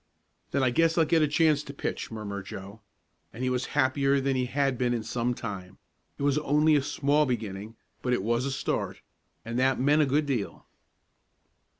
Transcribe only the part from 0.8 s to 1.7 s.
I'll get a chance